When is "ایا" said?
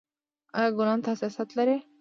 0.57-0.69